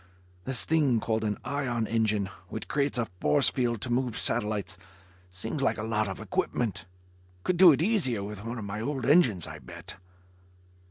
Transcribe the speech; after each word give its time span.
This 0.45 0.65
thing 0.65 0.99
called 0.99 1.23
an 1.23 1.37
ion 1.45 1.85
engine, 1.85 2.27
which 2.49 2.67
creates 2.67 2.97
a 2.97 3.05
force 3.19 3.49
field 3.51 3.81
to 3.81 3.91
move 3.91 4.17
satellites, 4.17 4.75
seems 5.29 5.61
like 5.61 5.77
a 5.77 5.83
lot 5.83 6.07
of 6.09 6.19
equipment. 6.19 6.87
Could 7.43 7.57
do 7.57 7.71
it 7.71 7.83
easier 7.83 8.23
with 8.23 8.43
one 8.43 8.57
of 8.57 8.65
my 8.65 8.81
old 8.81 9.05
engines, 9.05 9.45
I 9.45 9.59
bet." 9.59 9.97